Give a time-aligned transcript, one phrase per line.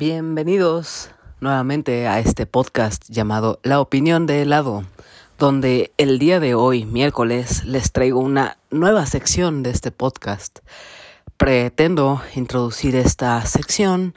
[0.00, 1.10] Bienvenidos
[1.40, 4.86] nuevamente a este podcast llamado La opinión de helado,
[5.38, 10.60] donde el día de hoy, miércoles, les traigo una nueva sección de este podcast.
[11.36, 14.14] Pretendo introducir esta sección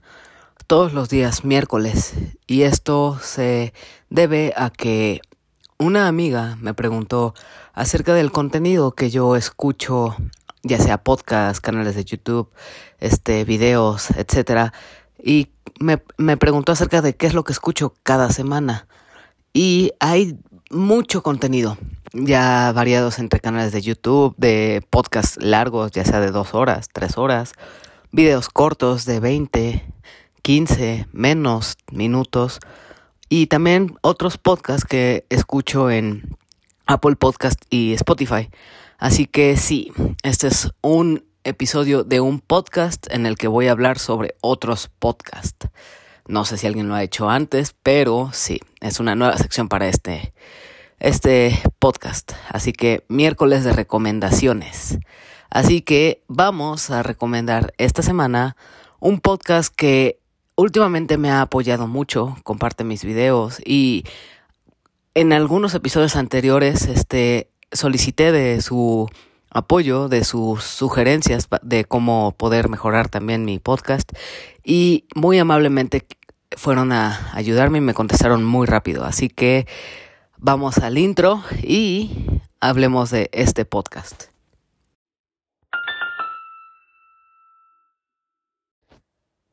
[0.67, 2.13] todos los días miércoles
[2.47, 3.73] y esto se
[4.09, 5.19] debe a que
[5.77, 7.33] una amiga me preguntó
[7.73, 10.15] acerca del contenido que yo escucho,
[10.61, 12.49] ya sea podcast, canales de YouTube,
[13.01, 14.71] este, videos, etcétera,
[15.21, 15.49] y
[15.79, 18.87] me, me preguntó acerca de qué es lo que escucho cada semana.
[19.53, 20.37] Y hay
[20.71, 21.77] mucho contenido,
[22.13, 27.17] ya variados entre canales de YouTube, de podcasts largos, ya sea de dos horas, tres
[27.17, 27.53] horas,
[28.11, 29.85] videos cortos de 20,
[30.41, 32.59] 15, menos minutos,
[33.29, 36.37] y también otros podcasts que escucho en
[36.85, 38.49] Apple Podcast y Spotify.
[38.97, 39.91] Así que sí,
[40.23, 44.89] este es un episodio de un podcast en el que voy a hablar sobre otros
[44.99, 45.67] podcasts.
[46.27, 49.87] No sé si alguien lo ha hecho antes, pero sí, es una nueva sección para
[49.87, 50.33] este,
[50.99, 52.33] este podcast.
[52.49, 54.99] Así que miércoles de recomendaciones.
[55.49, 58.55] Así que vamos a recomendar esta semana
[58.99, 60.19] un podcast que
[60.55, 64.05] últimamente me ha apoyado mucho, comparte mis videos y
[65.13, 69.09] en algunos episodios anteriores este solicité de su
[69.53, 74.11] apoyo, de sus sugerencias de cómo poder mejorar también mi podcast
[74.63, 76.05] y muy amablemente
[76.57, 79.03] fueron a ayudarme y me contestaron muy rápido.
[79.03, 79.67] Así que
[80.37, 84.25] vamos al intro y hablemos de este podcast.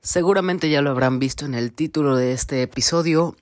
[0.03, 3.37] Seguramente ya lo habrán visto en el título de este episodio.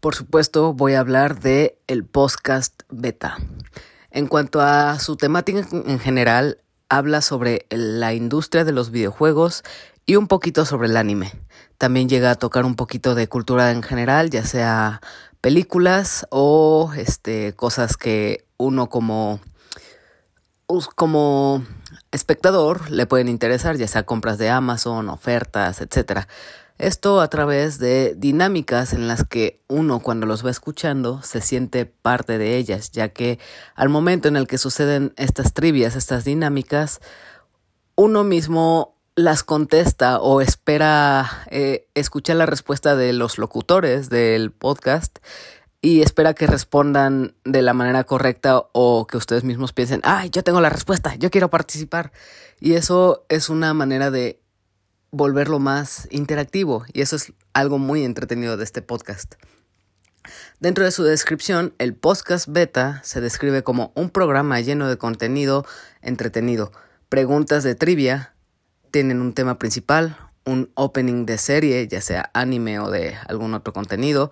[0.00, 3.38] Por supuesto, voy a hablar de el podcast beta.
[4.10, 6.58] En cuanto a su temática en general,
[6.88, 9.62] habla sobre la industria de los videojuegos
[10.06, 11.32] y un poquito sobre el anime.
[11.78, 15.00] También llega a tocar un poquito de cultura en general, ya sea
[15.40, 19.40] películas o este cosas que uno como
[20.94, 21.64] como
[22.12, 26.26] espectador le pueden interesar, ya sea compras de Amazon, ofertas, etc.
[26.80, 31.84] Esto a través de dinámicas en las que uno cuando los va escuchando se siente
[31.84, 33.38] parte de ellas, ya que
[33.74, 37.02] al momento en el que suceden estas trivias, estas dinámicas,
[37.96, 45.18] uno mismo las contesta o espera eh, escuchar la respuesta de los locutores del podcast
[45.82, 50.42] y espera que respondan de la manera correcta o que ustedes mismos piensen, ay, yo
[50.42, 52.10] tengo la respuesta, yo quiero participar.
[52.58, 54.39] Y eso es una manera de
[55.10, 59.34] volverlo más interactivo y eso es algo muy entretenido de este podcast.
[60.60, 65.64] Dentro de su descripción, el podcast beta se describe como un programa lleno de contenido
[66.02, 66.72] entretenido,
[67.08, 68.34] preguntas de trivia,
[68.90, 73.72] tienen un tema principal, un opening de serie, ya sea anime o de algún otro
[73.72, 74.30] contenido,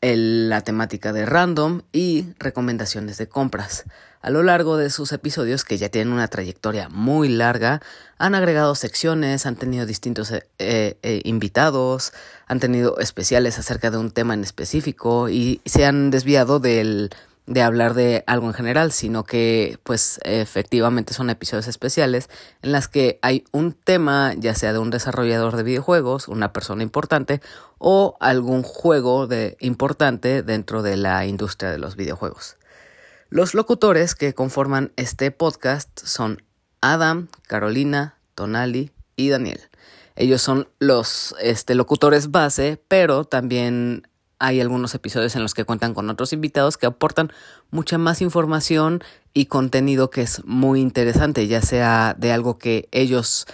[0.00, 3.84] la temática de random y recomendaciones de compras.
[4.20, 7.80] A lo largo de sus episodios, que ya tienen una trayectoria muy larga,
[8.18, 12.12] han agregado secciones, han tenido distintos eh, eh, invitados,
[12.46, 17.10] han tenido especiales acerca de un tema en específico y se han desviado del
[17.46, 22.28] de hablar de algo en general, sino que pues efectivamente son episodios especiales
[22.62, 26.82] en las que hay un tema, ya sea de un desarrollador de videojuegos, una persona
[26.82, 27.40] importante
[27.78, 32.56] o algún juego de importante dentro de la industria de los videojuegos.
[33.28, 36.42] Los locutores que conforman este podcast son
[36.80, 39.60] Adam, Carolina, Tonali y Daniel.
[40.16, 44.08] Ellos son los este, locutores base, pero también
[44.38, 47.32] hay algunos episodios en los que cuentan con otros invitados que aportan
[47.70, 49.02] mucha más información
[49.32, 53.46] y contenido que es muy interesante, ya sea de algo que ellos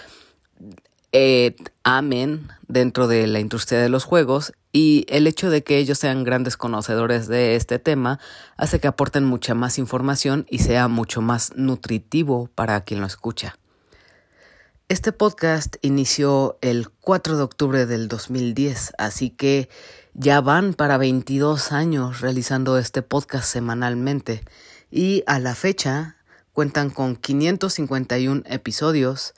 [1.11, 5.99] eh, amen dentro de la industria de los juegos y el hecho de que ellos
[5.99, 8.19] sean grandes conocedores de este tema
[8.57, 13.55] hace que aporten mucha más información y sea mucho más nutritivo para quien lo escucha.
[14.89, 19.69] Este podcast inició el 4 de octubre del 2010, así que
[20.13, 24.43] ya van para 22 años realizando este podcast semanalmente
[24.91, 26.17] y a la fecha
[26.51, 29.33] cuentan con 551 episodios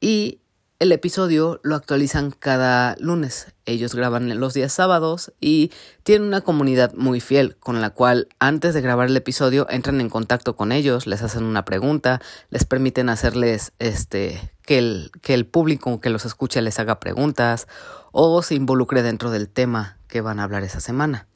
[0.00, 0.40] y
[0.78, 3.54] el episodio lo actualizan cada lunes.
[3.64, 5.70] Ellos graban los días sábados y
[6.02, 10.10] tienen una comunidad muy fiel con la cual antes de grabar el episodio entran en
[10.10, 15.46] contacto con ellos, les hacen una pregunta, les permiten hacerles este que el, que el
[15.46, 17.68] público que los escuche les haga preguntas
[18.12, 21.26] o se involucre dentro del tema que van a hablar esa semana.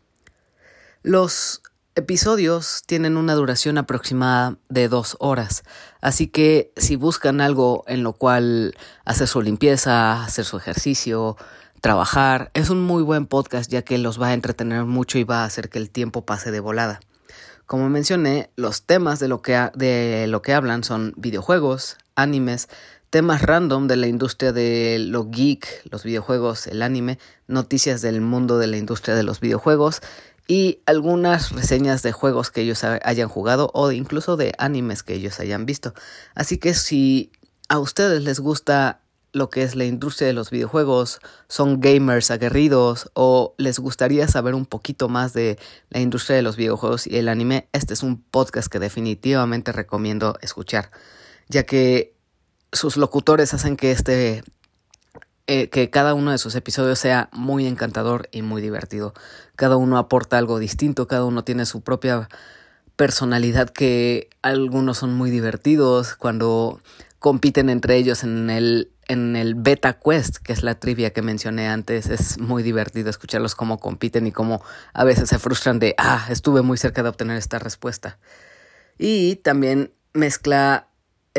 [1.03, 1.63] Los
[1.99, 5.65] episodios tienen una duración aproximada de dos horas,
[6.01, 8.75] así que si buscan algo en lo cual
[9.05, 11.37] hacer su limpieza, hacer su ejercicio,
[11.81, 12.51] trabajar.
[12.55, 15.45] Es un muy buen podcast ya que los va a entretener mucho y va a
[15.45, 17.01] hacer que el tiempo pase de volada.
[17.67, 22.69] Como mencioné, los temas de lo que, de lo que hablan son videojuegos, animes,
[23.11, 28.59] temas random de la industria de lo geek, los videojuegos, el anime, noticias del mundo
[28.59, 30.01] de la industria de los videojuegos
[30.49, 35.39] y algunas reseñas de juegos que ellos hayan jugado o incluso de animes que ellos
[35.39, 35.93] hayan visto.
[36.35, 37.31] Así que si
[37.69, 39.03] a ustedes les gusta
[39.33, 44.55] lo que es la industria de los videojuegos, son gamers aguerridos o les gustaría saber
[44.55, 45.59] un poquito más de
[45.91, 50.39] la industria de los videojuegos y el anime, este es un podcast que definitivamente recomiendo
[50.41, 50.91] escuchar,
[51.49, 52.17] ya que
[52.73, 54.43] sus locutores hacen que este
[55.51, 59.15] eh, que cada uno de sus episodios sea muy encantador y muy divertido.
[59.57, 62.29] Cada uno aporta algo distinto, cada uno tiene su propia
[62.97, 66.81] personalidad que algunos son muy divertidos cuando
[67.19, 71.67] compiten entre ellos en el en el Beta Quest, que es la trivia que mencioné
[71.67, 74.63] antes, es muy divertido escucharlos cómo compiten y cómo
[74.93, 78.19] a veces se frustran de, ah, estuve muy cerca de obtener esta respuesta.
[78.99, 80.88] Y también mezcla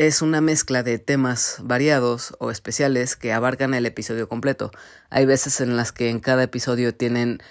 [0.00, 4.70] es una mezcla de temas variados o especiales que abarcan el episodio completo.
[5.10, 7.42] Hay veces en las que en cada episodio tienen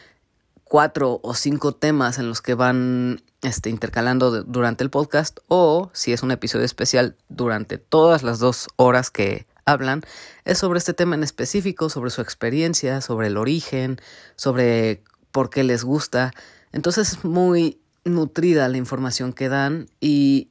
[0.63, 6.11] cuatro o cinco temas en los que van este, intercalando durante el podcast o si
[6.11, 10.01] es un episodio especial durante todas las dos horas que hablan
[10.43, 14.01] es sobre este tema en específico, sobre su experiencia, sobre el origen,
[14.35, 16.33] sobre por qué les gusta.
[16.71, 20.48] Entonces es muy nutrida la información que dan y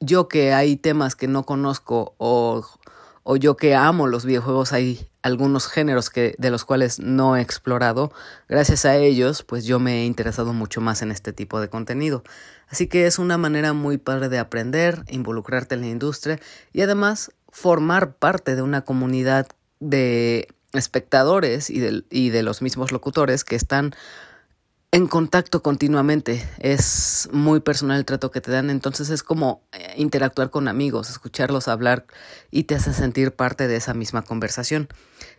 [0.00, 2.66] yo que hay temas que no conozco o,
[3.22, 7.42] o yo que amo los videojuegos, hay algunos géneros que, de los cuales no he
[7.42, 8.10] explorado.
[8.48, 12.24] Gracias a ellos, pues yo me he interesado mucho más en este tipo de contenido.
[12.68, 16.40] Así que es una manera muy padre de aprender, involucrarte en la industria
[16.72, 19.48] y además formar parte de una comunidad
[19.80, 23.92] de espectadores y y de los mismos locutores que están
[24.92, 26.48] en contacto continuamente.
[26.58, 31.10] Es muy personal el trato que te dan, entonces es como eh, interactuar con amigos,
[31.10, 32.06] escucharlos hablar
[32.50, 34.88] y te hace sentir parte de esa misma conversación.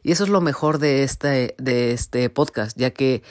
[0.03, 3.24] Y eso es lo mejor de este, de este podcast, ya que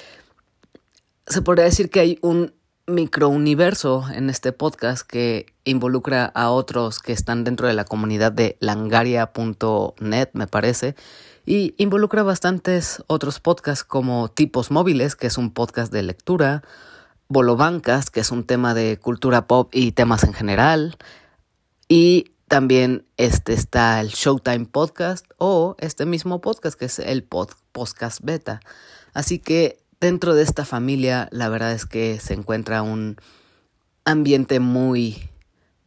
[1.26, 2.54] se podría decir que hay un
[2.86, 8.56] microuniverso en este podcast que involucra a otros que están dentro de la comunidad de
[8.60, 10.96] langaria.net, me parece,
[11.50, 16.62] y involucra bastantes otros podcasts como Tipos Móviles, que es un podcast de lectura,
[17.26, 20.96] Bolobancas, que es un tema de cultura pop y temas en general,
[21.88, 28.20] y también este está el Showtime Podcast o este mismo podcast que es el podcast
[28.22, 28.60] beta.
[29.12, 33.16] Así que dentro de esta familia la verdad es que se encuentra un
[34.04, 35.28] ambiente muy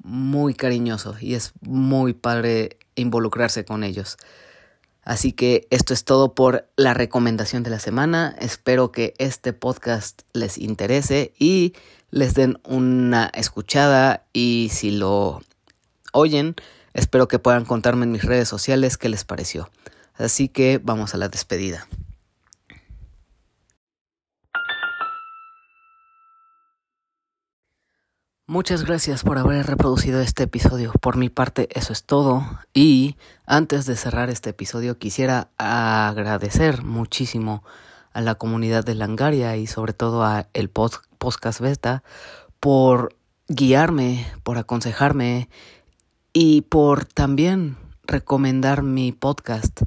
[0.03, 4.17] muy cariñoso y es muy padre involucrarse con ellos.
[5.03, 8.35] Así que esto es todo por la recomendación de la semana.
[8.39, 11.73] Espero que este podcast les interese y
[12.09, 15.41] les den una escuchada y si lo
[16.13, 16.55] oyen,
[16.93, 19.69] espero que puedan contarme en mis redes sociales qué les pareció.
[20.15, 21.87] Así que vamos a la despedida.
[28.53, 30.91] Muchas gracias por haber reproducido este episodio.
[31.01, 32.45] Por mi parte, eso es todo.
[32.71, 37.63] Y antes de cerrar este episodio, quisiera agradecer muchísimo
[38.13, 42.03] a la comunidad de Langaria y sobre todo a el podcast Beta
[42.59, 43.15] por
[43.47, 45.49] guiarme, por aconsejarme
[46.31, 49.81] y por también recomendar mi podcast.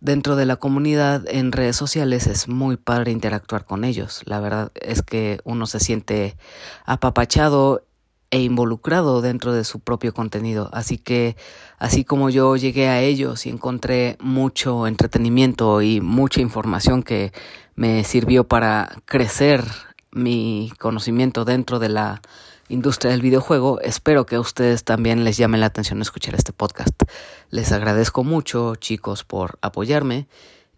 [0.00, 4.22] Dentro de la comunidad en redes sociales es muy padre interactuar con ellos.
[4.24, 6.38] La verdad es que uno se siente
[6.86, 7.85] apapachado
[8.30, 10.68] e involucrado dentro de su propio contenido.
[10.72, 11.36] Así que
[11.78, 17.32] así como yo llegué a ellos y encontré mucho entretenimiento y mucha información que
[17.74, 19.64] me sirvió para crecer
[20.10, 22.22] mi conocimiento dentro de la
[22.68, 27.02] industria del videojuego, espero que a ustedes también les llame la atención escuchar este podcast.
[27.50, 30.26] Les agradezco mucho, chicos, por apoyarme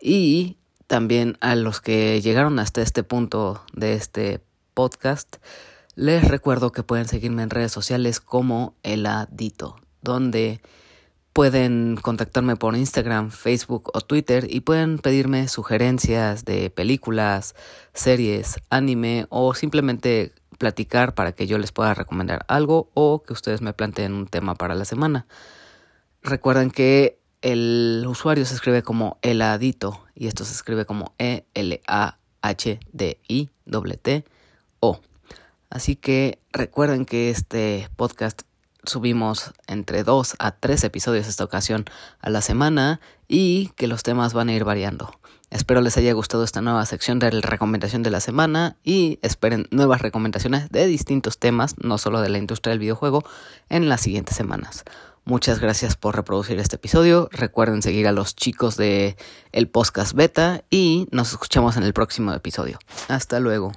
[0.01, 4.41] y también a los que llegaron hasta este punto de este
[4.75, 5.37] podcast.
[5.99, 10.61] Les recuerdo que pueden seguirme en redes sociales como Eladito, donde
[11.33, 17.57] pueden contactarme por Instagram, Facebook o Twitter y pueden pedirme sugerencias de películas,
[17.95, 23.61] series, anime o simplemente platicar para que yo les pueda recomendar algo o que ustedes
[23.61, 25.27] me planteen un tema para la semana.
[26.23, 31.49] Recuerden que el usuario se escribe como Eladito y esto se escribe como E-L-A-H-D-I-T-O.
[35.71, 38.43] Así que recuerden que este podcast
[38.85, 41.85] subimos entre dos a tres episodios esta ocasión
[42.21, 45.13] a la semana y que los temas van a ir variando.
[45.51, 49.67] Espero les haya gustado esta nueva sección de la recomendación de la semana y esperen
[49.71, 53.25] nuevas recomendaciones de distintos temas, no solo de la industria del videojuego,
[53.71, 54.85] en las siguientes semanas.
[55.25, 57.29] Muchas gracias por reproducir este episodio.
[57.33, 59.17] Recuerden seguir a los chicos de
[59.53, 62.79] el podcast beta y nos escuchamos en el próximo episodio.
[63.09, 63.73] Hasta luego.